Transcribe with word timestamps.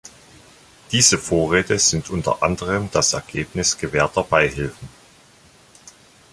Diese 0.91 1.19
Vorräte 1.19 1.77
sind 1.77 2.09
unter 2.09 2.41
anderem 2.41 2.89
das 2.91 3.13
Ergebnis 3.13 3.77
gewährter 3.77 4.23
Beihilfen. 4.23 4.89